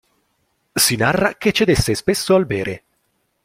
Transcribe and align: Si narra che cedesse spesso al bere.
Si 0.73 0.95
narra 0.95 1.35
che 1.35 1.51
cedesse 1.51 1.93
spesso 1.93 2.33
al 2.33 2.47
bere. 2.47 2.83